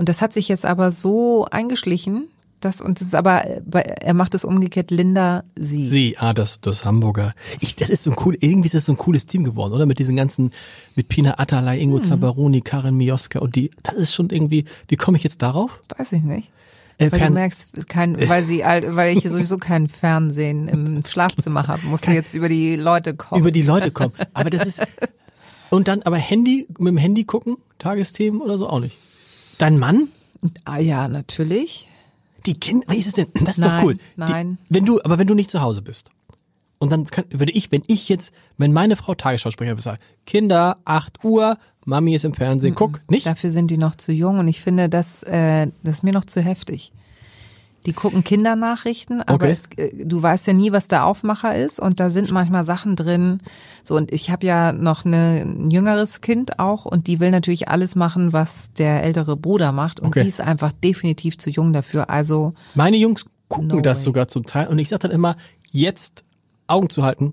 Und 0.00 0.08
das 0.08 0.22
hat 0.22 0.32
sich 0.32 0.48
jetzt 0.48 0.64
aber 0.64 0.90
so 0.90 1.44
eingeschlichen, 1.50 2.28
dass, 2.60 2.80
und 2.80 3.00
das 3.02 3.08
ist 3.08 3.14
aber, 3.14 3.42
er 3.44 4.14
macht 4.14 4.34
es 4.34 4.46
umgekehrt, 4.46 4.90
Linda, 4.90 5.44
sie. 5.58 5.86
Sie, 5.88 6.16
ah, 6.18 6.32
das, 6.32 6.58
das 6.62 6.86
Hamburger. 6.86 7.34
Ich, 7.60 7.76
das 7.76 7.90
ist 7.90 8.04
so 8.04 8.10
ein 8.12 8.16
cool, 8.24 8.34
irgendwie 8.40 8.64
ist 8.68 8.74
das 8.74 8.86
so 8.86 8.92
ein 8.92 8.96
cooles 8.96 9.26
Team 9.26 9.44
geworden, 9.44 9.74
oder? 9.74 9.84
Mit 9.84 9.98
diesen 9.98 10.16
ganzen, 10.16 10.52
mit 10.94 11.08
Pina 11.08 11.38
Atalay, 11.38 11.78
Ingo 11.82 11.98
Hm. 11.98 12.04
Zambaroni, 12.04 12.62
Karin 12.62 12.96
Mioska 12.96 13.40
und 13.40 13.56
die, 13.56 13.70
das 13.82 13.94
ist 13.96 14.14
schon 14.14 14.30
irgendwie, 14.30 14.64
wie 14.88 14.96
komme 14.96 15.18
ich 15.18 15.22
jetzt 15.24 15.42
darauf? 15.42 15.80
Weiß 15.98 16.12
ich 16.12 16.22
nicht. 16.22 16.50
Äh, 16.96 17.12
Weil 17.12 17.18
Fern- 17.18 17.28
du 17.34 17.40
merkst, 17.40 17.68
kein, 17.88 18.28
weil 18.28 18.42
sie, 18.44 18.60
weil 18.60 19.18
ich 19.18 19.24
sowieso 19.28 19.58
kein 19.58 19.88
Fernsehen 19.88 20.66
im 20.68 21.04
Schlafzimmer 21.06 21.66
habe, 21.66 21.86
musst 21.86 22.06
du 22.06 22.12
jetzt 22.12 22.34
über 22.34 22.48
die 22.48 22.76
Leute 22.76 23.14
kommen. 23.14 23.40
über 23.42 23.50
die 23.50 23.62
Leute 23.62 23.90
kommen. 23.90 24.12
Aber 24.32 24.48
das 24.48 24.64
ist, 24.66 24.82
und 25.68 25.88
dann, 25.88 26.02
aber 26.04 26.16
Handy, 26.16 26.66
mit 26.78 26.88
dem 26.88 26.96
Handy 26.96 27.24
gucken, 27.24 27.56
Tagesthemen 27.78 28.40
oder 28.40 28.56
so 28.56 28.66
auch 28.66 28.80
nicht. 28.80 28.96
Dein 29.60 29.78
Mann? 29.78 30.08
ah 30.64 30.78
ja, 30.78 31.06
natürlich. 31.06 31.86
Die 32.46 32.54
Kinder, 32.54 32.86
wie 32.88 32.96
ist 32.96 33.08
es 33.08 33.12
denn? 33.12 33.26
Das 33.34 33.58
ist 33.58 33.64
doch 33.64 33.70
Nein, 33.70 33.84
cool. 33.84 33.96
nein. 34.16 34.58
Die, 34.68 34.74
wenn 34.74 34.86
du, 34.86 35.00
aber 35.02 35.18
wenn 35.18 35.26
du 35.26 35.34
nicht 35.34 35.50
zu 35.50 35.60
Hause 35.60 35.82
bist. 35.82 36.10
Und 36.78 36.90
dann 36.90 37.04
kann, 37.04 37.26
würde 37.30 37.52
ich, 37.52 37.70
wenn 37.70 37.82
ich 37.86 38.08
jetzt, 38.08 38.32
wenn 38.56 38.72
meine 38.72 38.96
Frau 38.96 39.14
Tagesschausprecher 39.14 39.72
würde 39.72 39.82
sagen, 39.82 40.02
Kinder, 40.24 40.78
8 40.86 41.22
Uhr, 41.24 41.58
Mami 41.84 42.14
ist 42.14 42.24
im 42.24 42.32
Fernsehen, 42.32 42.74
guck, 42.74 43.02
nicht? 43.10 43.26
Dafür 43.26 43.50
sind 43.50 43.70
die 43.70 43.76
noch 43.76 43.96
zu 43.96 44.12
jung 44.12 44.38
und 44.38 44.48
ich 44.48 44.62
finde, 44.62 44.88
das, 44.88 45.22
äh, 45.24 45.68
das 45.82 45.96
ist 45.96 46.02
mir 46.04 46.14
noch 46.14 46.24
zu 46.24 46.40
heftig. 46.40 46.92
Die 47.86 47.92
gucken 47.94 48.24
Kindernachrichten, 48.24 49.22
aber 49.22 49.46
Okay. 49.46 49.52
es, 49.52 49.66
äh, 49.78 50.04
du 50.04 50.22
weißt 50.22 50.46
ja 50.46 50.52
nie, 50.52 50.70
was 50.70 50.86
der 50.88 51.06
Aufmacher 51.06 51.54
ist 51.56 51.80
und 51.80 51.98
da 51.98 52.10
sind 52.10 52.30
manchmal 52.30 52.62
Sachen 52.64 52.94
drin. 52.94 53.40
So 53.84 53.96
und 53.96 54.12
ich 54.12 54.30
habe 54.30 54.46
ja 54.46 54.72
noch 54.72 55.04
eine, 55.06 55.42
ein 55.46 55.70
jüngeres 55.70 56.20
Kind 56.20 56.58
auch 56.58 56.84
und 56.84 57.06
die 57.06 57.20
will 57.20 57.30
natürlich 57.30 57.68
alles 57.68 57.96
machen, 57.96 58.32
was 58.34 58.72
der 58.74 59.02
ältere 59.02 59.36
Bruder 59.36 59.72
macht 59.72 59.98
und 60.00 60.08
Okay. 60.08 60.22
die 60.22 60.28
ist 60.28 60.40
einfach 60.42 60.72
definitiv 60.72 61.38
zu 61.38 61.48
jung 61.50 61.72
dafür. 61.72 62.10
Also 62.10 62.52
Meine 62.74 62.98
Jungs 62.98 63.24
gucken 63.48 63.68
No 63.68 63.80
das 63.80 63.98
way. 64.00 64.04
sogar 64.04 64.28
zum 64.28 64.44
Teil 64.44 64.68
und 64.68 64.78
ich 64.78 64.88
sage 64.90 65.08
dann 65.08 65.12
immer, 65.12 65.36
jetzt 65.70 66.24
Augen 66.66 66.90
zu 66.90 67.02
halten. 67.02 67.32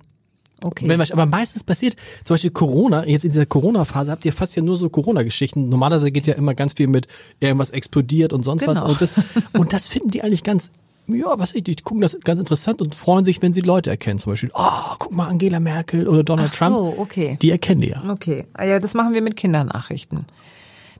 Okay. 0.63 0.87
Wenn 0.87 0.99
aber 0.99 1.25
meistens 1.25 1.63
passiert, 1.63 1.95
zum 2.23 2.35
Beispiel 2.35 2.51
Corona, 2.51 3.05
jetzt 3.05 3.25
in 3.25 3.31
dieser 3.31 3.45
Corona-Phase 3.45 4.11
habt 4.11 4.25
ihr 4.25 4.33
fast 4.33 4.55
ja 4.55 4.61
nur 4.61 4.77
so 4.77 4.89
Corona-Geschichten. 4.89 5.69
Normalerweise 5.69 6.11
geht 6.11 6.27
ja 6.27 6.33
immer 6.33 6.55
ganz 6.55 6.73
viel 6.73 6.87
mit 6.87 7.07
irgendwas 7.39 7.69
explodiert 7.69 8.33
und 8.33 8.43
sonst 8.43 8.67
was. 8.67 8.79
Genau. 8.79 8.89
Und 8.91 9.01
das, 9.01 9.09
und 9.53 9.73
das 9.73 9.87
finden 9.87 10.11
die 10.11 10.23
eigentlich 10.23 10.43
ganz, 10.43 10.71
ja, 11.07 11.39
was 11.39 11.53
ich, 11.53 11.63
die 11.63 11.75
gucken 11.75 12.01
das 12.01 12.19
ganz 12.21 12.39
interessant 12.39 12.81
und 12.81 12.95
freuen 12.95 13.23
sich, 13.23 13.41
wenn 13.41 13.53
sie 13.53 13.61
Leute 13.61 13.89
erkennen. 13.89 14.19
Zum 14.19 14.33
Beispiel, 14.33 14.51
oh, 14.53 14.95
guck 14.99 15.13
mal, 15.13 15.27
Angela 15.27 15.59
Merkel 15.59 16.07
oder 16.07 16.23
Donald 16.23 16.49
Ach 16.53 16.57
Trump. 16.57 16.75
so, 16.75 16.95
okay. 16.97 17.37
Die 17.41 17.51
erkennen 17.51 17.81
die 17.81 17.89
ja. 17.89 18.01
Okay, 18.09 18.45
Ah 18.53 18.65
ja, 18.65 18.79
das 18.79 18.93
machen 18.93 19.13
wir 19.13 19.21
mit 19.21 19.35
Kindernachrichten. 19.37 20.25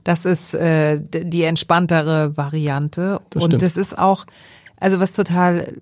Das 0.04 0.24
ist 0.24 0.54
äh, 0.54 1.00
die 1.02 1.42
entspanntere 1.42 2.36
Variante. 2.36 3.20
Das 3.30 3.42
und 3.42 3.50
stimmt. 3.50 3.62
das 3.62 3.76
ist 3.76 3.98
auch, 3.98 4.24
also 4.80 5.00
was 5.00 5.12
total 5.12 5.74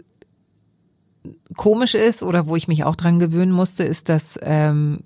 komisch 1.56 1.94
ist 1.94 2.22
oder 2.22 2.46
wo 2.46 2.56
ich 2.56 2.68
mich 2.68 2.84
auch 2.84 2.96
dran 2.96 3.18
gewöhnen 3.18 3.52
musste, 3.52 3.84
ist, 3.84 4.08
dass 4.08 4.38
ähm, 4.42 5.00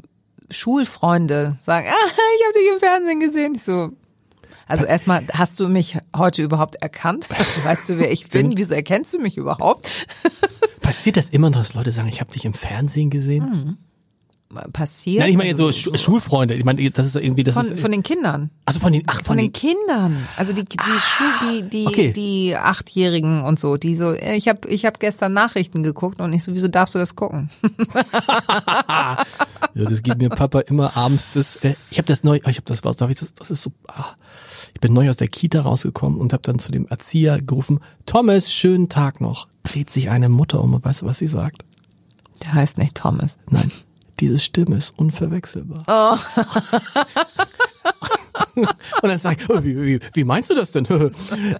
Schulfreunde 0.50 1.56
sagen, 1.60 1.86
ah, 1.88 2.06
ich 2.36 2.44
habe 2.46 2.58
dich 2.58 2.72
im 2.72 2.80
Fernsehen 2.80 3.20
gesehen. 3.20 3.54
Ich 3.54 3.62
so, 3.62 3.90
also 4.70 4.84
erstmal, 4.84 5.26
hast 5.32 5.58
du 5.58 5.68
mich 5.68 5.98
heute 6.16 6.42
überhaupt 6.42 6.76
erkannt? 6.76 7.28
Weißt 7.64 7.88
du, 7.88 7.98
wer 7.98 8.12
ich 8.12 8.28
bin? 8.28 8.56
Wieso 8.56 8.76
erkennst 8.76 9.12
du 9.12 9.18
mich 9.18 9.36
überhaupt? 9.36 10.06
Passiert 10.80 11.16
das 11.16 11.30
immer, 11.30 11.50
dass 11.50 11.74
Leute 11.74 11.90
sagen, 11.90 12.08
ich 12.08 12.20
habe 12.20 12.32
dich 12.32 12.44
im 12.44 12.54
Fernsehen 12.54 13.10
gesehen? 13.10 13.78
Passiert. 14.72 15.20
Nein, 15.20 15.30
ich 15.30 15.36
meine 15.36 15.50
jetzt 15.50 15.58
so 15.58 15.66
Also, 15.68 15.90
Schu- 15.92 15.96
Schulfreunde. 15.96 16.54
Ich 16.54 16.64
meine, 16.64 16.90
das 16.90 17.06
ist 17.06 17.14
irgendwie, 17.14 17.44
das 17.44 17.54
von, 17.54 17.66
ist, 17.70 17.78
von 17.80 17.92
den 17.92 18.02
Kindern. 18.02 18.50
also 18.64 18.80
von 18.80 18.92
den, 18.92 19.02
ach, 19.06 19.16
Von 19.18 19.24
von 19.24 19.36
den 19.36 19.52
den, 19.52 19.54
Ah, 19.54 19.58
Kindern, 19.60 20.28
also 20.36 20.52
die 20.52 20.64
die 20.64 20.76
Schul, 20.78 21.26
die 21.62 21.70
die 21.70 21.86
Okay. 21.86 22.12
die 22.12 22.56
achtjährigen 22.56 23.44
und 23.44 23.60
so, 23.60 23.76
die 23.76 23.94
so 23.94 24.10
äh, 24.12 24.34
ich 24.34 24.48
habe 24.48 24.68
ich 24.68 24.86
habe 24.86 24.98
gestern 24.98 25.34
Nachrichten 25.34 25.84
geguckt 25.84 26.20
und 26.20 26.32
ich 26.32 26.42
so 26.42 26.52
wieso 26.52 26.66
darfst 26.66 26.96
du 26.96 26.98
das 26.98 27.14
gucken? 27.14 27.48
Ja, 29.74 29.84
das 29.84 30.02
gibt 30.02 30.18
mir 30.18 30.30
Papa 30.30 30.60
immer 30.60 30.96
abends 30.96 31.30
das. 31.32 31.56
Äh, 31.56 31.74
ich 31.90 31.98
habe 31.98 32.06
das 32.06 32.24
neu, 32.24 32.36
ich 32.36 32.44
habe 32.56 32.62
das 32.64 32.82
was, 32.84 32.96
darf 32.96 33.10
ich 33.10 33.18
das? 33.20 33.34
Das 33.34 33.50
ist 33.50 33.62
so. 33.62 33.70
Ah, 33.86 34.14
ich 34.74 34.80
bin 34.80 34.92
neu 34.92 35.08
aus 35.08 35.16
der 35.16 35.28
Kita 35.28 35.60
rausgekommen 35.60 36.18
und 36.20 36.32
habe 36.32 36.42
dann 36.42 36.58
zu 36.58 36.72
dem 36.72 36.86
Erzieher 36.88 37.40
gerufen: 37.40 37.78
Thomas, 38.06 38.52
schönen 38.52 38.88
Tag 38.88 39.20
noch. 39.20 39.46
Dreht 39.62 39.90
sich 39.90 40.10
eine 40.10 40.28
Mutter 40.28 40.60
um 40.60 40.74
und 40.74 40.84
weißt 40.84 41.02
du, 41.02 41.06
was 41.06 41.18
sie 41.18 41.28
sagt? 41.28 41.64
Der 42.42 42.54
heißt 42.54 42.78
nicht 42.78 42.96
Thomas. 42.96 43.36
Nein, 43.48 43.70
diese 44.20 44.38
Stimme 44.38 44.76
ist 44.76 44.98
unverwechselbar. 44.98 45.84
und 48.54 48.68
dann 49.02 49.18
sag 49.18 49.40
ich, 49.40 49.48
oh, 49.50 49.64
wie, 49.64 49.76
wie, 49.76 50.00
wie 50.12 50.24
meinst 50.24 50.50
du 50.50 50.54
das 50.54 50.72
denn? 50.72 50.86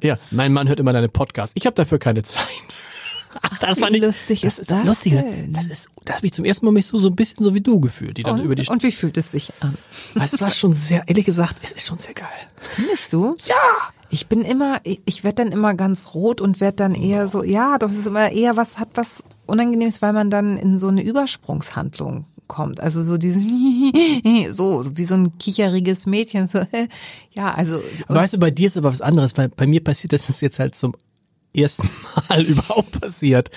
ja, 0.03 0.19
mein 0.31 0.53
Mann 0.53 0.69
hört 0.69 0.79
immer 0.81 0.93
deine 0.93 1.09
Podcasts. 1.09 1.57
Ich 1.57 1.67
habe 1.67 1.75
dafür 1.75 1.99
keine 1.99 2.23
Zeit. 2.23 2.47
Ach, 3.43 3.59
das 3.61 3.77
wie 3.77 3.83
war 3.83 3.91
nicht 3.91 4.05
lustig 4.05 4.45
ist 4.45 4.71
das 4.71 4.85
lustig. 4.85 5.13
ne? 5.13 5.23
denn? 5.23 5.53
Das 5.53 5.67
ist, 5.67 5.89
das 6.05 6.17
habe 6.17 6.27
ich 6.27 6.33
zum 6.33 6.45
ersten 6.45 6.67
Mal 6.67 6.73
mich 6.73 6.87
so 6.87 6.99
so 6.99 7.09
ein 7.09 7.17
bisschen 7.17 7.45
so 7.45 7.55
wie 7.55 7.61
du 7.61 7.81
gefühlt, 7.81 8.17
die 8.17 8.23
dann 8.23 8.41
über 8.43 8.55
die. 8.55 8.63
Und, 8.63 8.71
und 8.71 8.83
wie 8.83 8.93
fühlt 8.93 9.17
es 9.17 9.33
sich 9.33 9.53
an? 9.61 9.77
Es 10.15 10.41
war 10.41 10.51
schon 10.51 10.73
sehr, 10.73 11.05
ehrlich 11.07 11.27
gesagt, 11.27 11.57
es 11.63 11.73
ist 11.73 11.87
schon 11.87 11.99
sehr 11.99 12.15
geil. 12.15 12.29
Findest 12.61 13.13
du? 13.13 13.37
Ja. 13.47 13.55
Ich 14.13 14.27
bin 14.27 14.43
immer, 14.43 14.81
ich, 14.83 15.01
ich 15.05 15.23
werde 15.23 15.45
dann 15.45 15.53
immer 15.53 15.75
ganz 15.75 16.15
rot 16.15 16.41
und 16.41 16.61
werde 16.61 16.77
dann 16.77 16.95
eher 16.97 17.29
so, 17.29 17.45
ja, 17.45 17.79
das 17.79 17.95
ist 17.95 18.09
immer 18.09 18.33
eher 18.33 18.57
was, 18.57 18.79
hat 18.79 18.89
was 18.95 19.23
Unangenehmes, 19.47 20.03
weil 20.03 20.13
man 20.13 20.31
dann 20.31 20.57
in 20.57 20.79
so 20.79 20.89
eine 20.89 21.03
Übersprungshandlung 21.03 22.25
kommt. 22.51 22.81
Also 22.81 23.03
so 23.03 23.17
dieses, 23.17 23.43
so, 24.51 24.83
so 24.83 24.97
wie 24.97 25.05
so 25.05 25.15
ein 25.15 25.39
kicheriges 25.39 26.05
Mädchen, 26.07 26.49
so, 26.49 26.61
ja, 27.33 27.55
also. 27.55 27.81
Weißt 28.09 28.35
du, 28.35 28.39
bei 28.39 28.51
dir 28.51 28.67
ist 28.67 28.77
aber 28.77 28.91
was 28.91 29.01
anderes, 29.01 29.39
weil 29.39 29.49
bei 29.49 29.67
mir 29.67 29.83
passiert 29.83 30.13
das 30.13 30.29
ist 30.29 30.43
jetzt 30.43 30.59
halt 30.59 30.75
zum 30.75 30.95
ersten 31.57 31.89
Mal 32.29 32.43
überhaupt 32.47 33.01
passiert. 33.01 33.51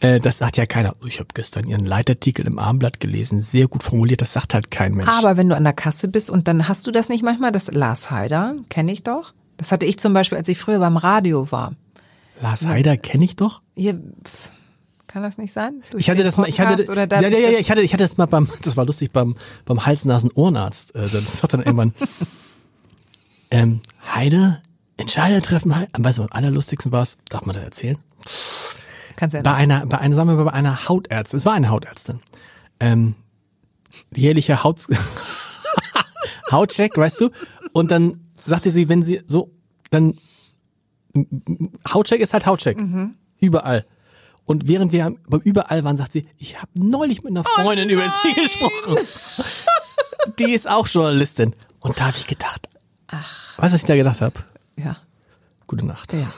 Äh, 0.00 0.18
das 0.18 0.38
sagt 0.38 0.56
ja 0.56 0.66
keiner. 0.66 0.94
Ich 1.06 1.18
habe 1.18 1.28
gestern 1.34 1.66
ihren 1.66 1.86
Leitartikel 1.86 2.46
im 2.46 2.58
Abendblatt 2.58 3.00
gelesen, 3.00 3.42
sehr 3.42 3.66
gut 3.66 3.82
formuliert, 3.82 4.20
das 4.20 4.32
sagt 4.32 4.54
halt 4.54 4.70
kein 4.70 4.94
Mensch. 4.94 5.08
Aber 5.08 5.36
wenn 5.36 5.48
du 5.48 5.56
an 5.56 5.64
der 5.64 5.72
Kasse 5.72 6.08
bist 6.08 6.30
und 6.30 6.46
dann 6.46 6.68
hast 6.68 6.86
du 6.86 6.90
das 6.90 7.08
nicht 7.08 7.24
manchmal, 7.24 7.52
das 7.52 7.70
Lars 7.70 8.10
Heider, 8.10 8.56
kenne 8.68 8.92
ich 8.92 9.02
doch. 9.02 9.34
Das 9.56 9.72
hatte 9.72 9.86
ich 9.86 9.98
zum 9.98 10.12
Beispiel, 10.12 10.38
als 10.38 10.48
ich 10.48 10.58
früher 10.58 10.78
beim 10.78 10.96
Radio 10.96 11.50
war. 11.50 11.74
Lars 12.40 12.66
Heider 12.66 12.96
kenne 12.96 13.24
ich 13.24 13.36
doch. 13.36 13.62
Hier, 13.76 14.00
kann 15.14 15.22
das 15.22 15.38
nicht 15.38 15.52
sein? 15.52 15.84
Durch 15.92 16.02
Ich 16.02 16.10
hatte 16.10 16.24
das 16.24 16.36
mal, 16.38 16.48
ich 16.48 16.58
hatte, 16.58 16.90
oder 16.90 17.08
ja, 17.08 17.28
ja, 17.28 17.38
ja, 17.38 17.50
ja, 17.50 17.58
ich 17.60 17.70
hatte, 17.70 17.82
ich 17.82 17.92
hatte 17.92 18.02
das 18.02 18.16
mal 18.16 18.26
beim, 18.26 18.48
das 18.62 18.76
war 18.76 18.84
lustig 18.84 19.12
beim, 19.12 19.36
beim 19.64 19.86
Hals-Nasen-Ohrenarzt. 19.86 20.92
Äh, 20.96 21.08
das 21.08 21.40
hat 21.40 21.54
dann 21.54 21.62
irgendwann, 21.62 21.92
ähm, 23.52 23.80
Heider, 24.12 24.60
Entscheider 24.96 25.40
treffen. 25.40 25.72
Weißt 25.96 26.18
du, 26.18 26.22
am 26.22 26.30
allerlustigsten 26.32 26.90
war 26.90 27.02
es, 27.02 27.18
darf 27.28 27.46
man 27.46 27.54
das 27.54 27.62
erzählen? 27.62 27.98
Kannst 29.14 29.34
ja 29.34 29.42
bei 29.42 29.54
einer, 29.54 29.86
bei 29.86 29.98
einer, 29.98 30.16
sagen 30.16 30.30
wir 30.30 30.34
mal, 30.34 30.46
bei 30.46 30.52
einer 30.52 30.88
Hautärztin, 30.88 31.36
es 31.36 31.46
war 31.46 31.52
eine 31.52 31.70
Hautärztin, 31.70 32.18
ähm, 32.80 33.14
jährlicher 34.12 34.64
Haut, 34.64 34.80
Hautcheck, 36.50 36.96
weißt 36.96 37.20
du, 37.20 37.30
und 37.72 37.92
dann 37.92 38.32
sagte 38.46 38.70
sie, 38.72 38.88
wenn 38.88 39.04
sie 39.04 39.22
so, 39.28 39.52
dann, 39.92 40.18
Hautcheck 41.88 42.20
ist 42.20 42.32
halt 42.32 42.46
Hautcheck, 42.46 42.82
überall. 43.40 43.86
Und 44.44 44.68
während 44.68 44.92
wir 44.92 45.14
beim 45.26 45.40
Überall 45.40 45.84
waren, 45.84 45.96
sagt 45.96 46.12
sie, 46.12 46.26
ich 46.38 46.60
habe 46.60 46.70
neulich 46.74 47.22
mit 47.22 47.30
einer 47.30 47.44
Freundin 47.44 47.88
über 47.88 48.02
sie 48.22 48.34
gesprochen. 48.34 48.98
Die 50.38 50.52
ist 50.52 50.68
auch 50.68 50.86
Journalistin. 50.86 51.54
Und 51.80 51.98
da 52.00 52.06
habe 52.06 52.16
ich 52.16 52.26
gedacht, 52.26 52.68
ach. 53.08 53.58
weißt 53.58 53.72
du, 53.72 53.74
was 53.74 53.82
ich 53.82 53.86
da 53.86 53.96
gedacht 53.96 54.20
habe? 54.20 54.34
Ja. 54.76 54.96
Gute 55.66 55.86
Nacht. 55.86 56.12
Ja. 56.12 56.30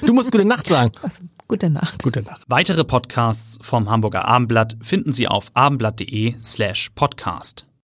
Du 0.00 0.12
musst 0.12 0.30
gute 0.30 0.44
Nacht 0.44 0.66
sagen. 0.66 0.92
Also, 1.02 1.24
gute 1.48 1.70
Nacht. 1.70 2.02
Gute 2.02 2.22
Nacht. 2.22 2.42
Weitere 2.48 2.84
Podcasts 2.84 3.58
vom 3.60 3.90
Hamburger 3.90 4.24
Abendblatt 4.26 4.76
finden 4.80 5.12
Sie 5.12 5.28
auf 5.28 5.50
abendblatt.de 5.54 6.34
slash 6.40 6.90
podcast. 6.94 7.66